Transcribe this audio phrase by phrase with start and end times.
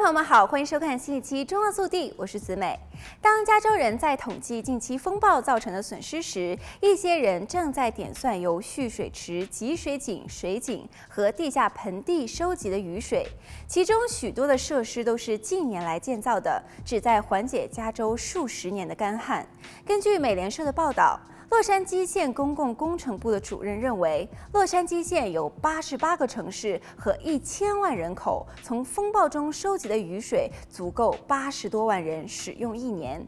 [0.00, 2.74] 朋友们好，欢迎收看新一期《中澳速递》，我是子美。
[3.20, 13.26] 当加州人在统计近期风暴造成的损失时，一些人正在点算由蓄水池、集水井、水井和地下盆地收集的雨水，
[13.66, 19.46] 其中许多的设施都是近年来建造的，旨在缓解加州数十年的干旱。
[19.84, 21.20] 根据美联社的报道。
[21.50, 33.26] 洛杉矶县公共工程部的主任认为，洛杉矶县有八十八个城市和一千万人口，从风暴中收集的雨水足够八十多万人使用一年。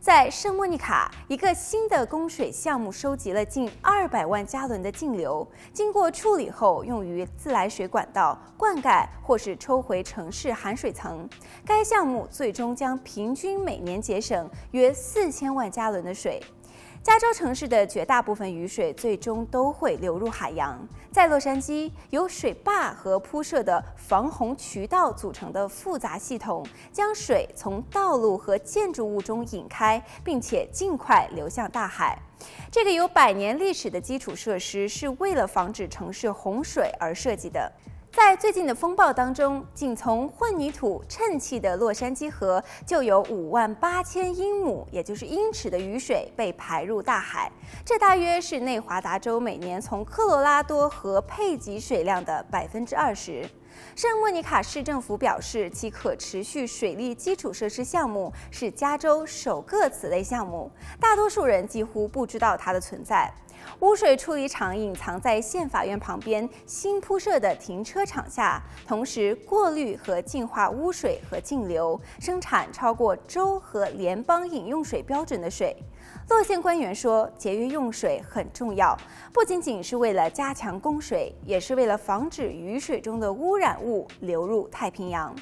[0.00, 11.28] 在圣莫尼卡，一个新的供水项目收集了近二百万加仑的净流，经过处理后用于自来水管道灌溉或是抽回城市含水层。
[11.64, 16.40] 该项目最终将平均每年节省约四千万加仑的水。
[17.06, 20.76] 加州城市的绝大部分雨水最终都会流入海洋。
[21.12, 32.18] 在洛杉矶，由水坝和铺设的防洪渠道组成的复杂系统，将水从道路和建筑物中引开，并且尽快流向大海。
[32.72, 37.72] 这个有百年历史的基础设施是为了防止城市洪水而设计的。
[38.16, 47.52] 在最近的风暴当中，仅从混凝土衬砌的洛杉矶河就有五万八千英亩，也就是英尺的雨水被排入大海。
[47.84, 53.46] 这大约是内华达州每年从科罗拉多河配给水量的百分之二十。
[53.94, 63.32] 圣莫尼卡市政府表示，其可持续水利基础设施项目是加州首个此类项目，大多数人几乎不知道它的存在。
[63.80, 75.76] 污水处理厂隐藏在县法院旁边新铺设的停车场下，同时过滤和净化污水和净流，生产超过州和联邦饮用水标准的水。
[76.28, 78.96] 洛县官员说，节约用水很重要，
[79.32, 85.34] 不仅仅是为了加强供水，也是为了防止雨水中的污染物流入太平洋。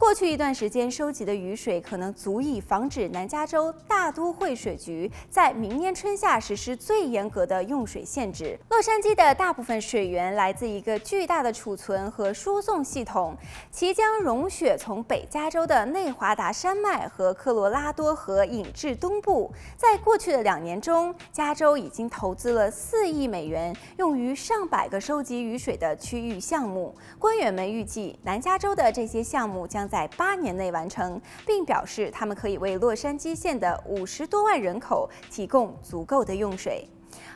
[0.00, 8.58] 过去一段时间收集的雨水可能足以防止南加州大都会水局在明年春夏实施最严格的用水限制。
[8.70, 13.36] 洛杉矶的大部分水源来自一个巨大的储存和输送系统，
[13.70, 19.52] 其将融雪从北加州的内华达山脉和科罗拉多河引至东部。
[19.76, 26.94] 在过去的两年中，加州已经投资了四亿美元，用于上百个收集雨水的区域项目。
[27.18, 36.88] 官员们预计，南加州的这些项目将在八年内完成，并表示他们可以为洛杉矶县的五十多万人口提供足够的用水。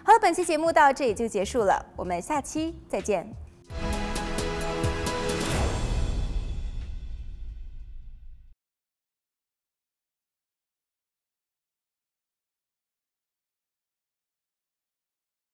[0.04, 3.28] 好了，本期节目到这里就结束了，我们下期再见。